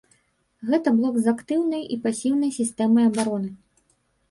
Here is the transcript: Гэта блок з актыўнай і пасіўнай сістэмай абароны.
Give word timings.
Гэта 0.69 0.93
блок 0.99 1.19
з 1.25 1.33
актыўнай 1.33 1.83
і 1.97 1.99
пасіўнай 2.07 2.51
сістэмай 2.59 3.03
абароны. 3.13 3.49